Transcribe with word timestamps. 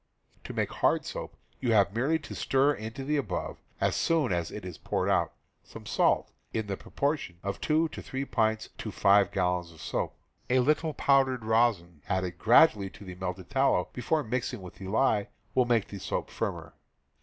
To 0.45 0.53
make 0.53 0.71
hard 0.71 1.05
soap, 1.05 1.37
you 1.59 1.73
have 1.73 1.93
merely 1.93 2.17
to 2.17 2.33
stir 2.33 2.73
into 2.73 3.03
the 3.03 3.17
above, 3.17 3.57
as 3.79 3.95
soon 3.95 4.33
as 4.33 4.49
it 4.49 4.65
is 4.65 4.79
poured 4.79 5.09
out, 5.11 5.31
some 5.63 5.85
salt, 5.85 6.31
in 6.55 6.65
the 6.65 6.75
proportion 6.75 7.37
of 7.43 7.61
two 7.61 7.85
or 7.85 8.01
three 8.01 8.25
pints 8.25 8.69
to 8.79 8.89
five 8.89 9.31
gallons 9.31 9.71
of 9.71 9.79
soap. 9.79 10.15
A 10.49 10.57
little 10.57 10.95
powdered 10.95 11.45
rosin 11.45 12.01
added 12.09 12.39
gradually 12.39 12.89
to 12.89 13.03
the 13.05 13.13
melted 13.13 13.51
tallow, 13.51 13.89
before 13.93 14.23
mixing 14.23 14.63
with 14.63 14.73
the 14.77 14.87
lye, 14.87 15.27
will 15.53 15.65
make 15.65 15.89
the 15.89 15.99
soap 15.99 16.31
firmer. 16.31 16.73